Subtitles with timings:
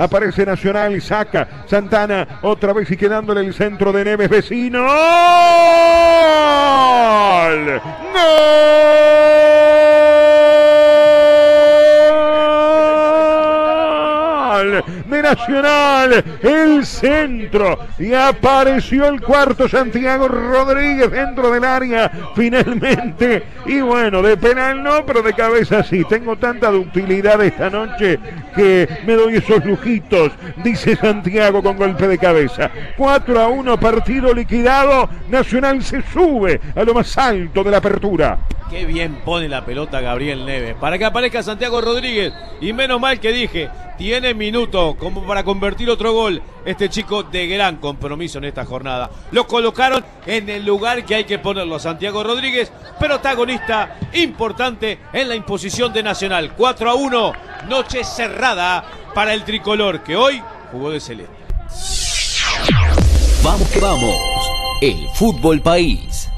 [0.00, 1.46] Aparece Nacional saca.
[1.66, 4.82] Santana otra vez y quedándole el centro de Neves vecino.
[4.82, 4.90] ¡Gol!
[14.64, 23.80] De Nacional, el centro, y apareció el cuarto Santiago Rodríguez dentro del área, finalmente, y
[23.80, 28.18] bueno, de penal no, pero de cabeza sí, tengo tanta ductilidad esta noche
[28.54, 30.32] que me doy esos lujitos,
[30.62, 32.70] dice Santiago con golpe de cabeza.
[32.96, 38.38] 4 a 1, partido liquidado, Nacional se sube a lo más alto de la apertura.
[38.70, 40.76] Qué bien pone la pelota Gabriel Neves.
[40.76, 42.32] Para que aparezca Santiago Rodríguez.
[42.60, 43.68] Y menos mal que dije,
[44.00, 46.40] tiene minuto como para convertir otro gol.
[46.64, 49.10] Este chico de gran compromiso en esta jornada.
[49.30, 51.78] Lo colocaron en el lugar que hay que ponerlo.
[51.78, 56.54] Santiago Rodríguez, protagonista importante en la imposición de Nacional.
[56.56, 57.32] 4 a 1,
[57.68, 60.42] noche cerrada para el tricolor que hoy
[60.72, 61.34] jugó de celeste.
[63.44, 64.16] Vamos que vamos.
[64.80, 66.29] El fútbol país.